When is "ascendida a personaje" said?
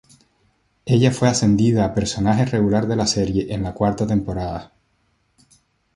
1.29-2.45